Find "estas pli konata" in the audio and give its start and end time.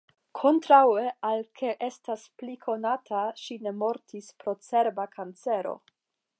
1.89-3.21